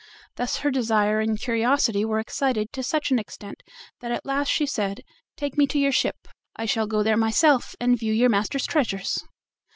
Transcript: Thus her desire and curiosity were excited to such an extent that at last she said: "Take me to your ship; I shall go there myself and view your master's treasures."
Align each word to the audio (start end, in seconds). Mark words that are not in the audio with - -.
Thus 0.35 0.55
her 0.65 0.71
desire 0.71 1.19
and 1.19 1.39
curiosity 1.39 2.03
were 2.03 2.17
excited 2.17 2.73
to 2.73 2.81
such 2.81 3.11
an 3.11 3.19
extent 3.19 3.61
that 3.99 4.11
at 4.11 4.25
last 4.25 4.47
she 4.47 4.65
said: 4.65 5.01
"Take 5.37 5.59
me 5.59 5.67
to 5.67 5.77
your 5.77 5.91
ship; 5.91 6.27
I 6.55 6.65
shall 6.65 6.87
go 6.87 7.03
there 7.03 7.17
myself 7.17 7.75
and 7.79 7.99
view 7.99 8.11
your 8.11 8.29
master's 8.29 8.65
treasures." 8.65 9.23